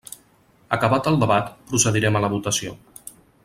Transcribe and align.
Acabat 0.77 1.09
el 1.11 1.19
debat, 1.25 1.53
procedirem 1.73 2.19
a 2.19 2.23
la 2.25 2.33
votació. 2.35 2.75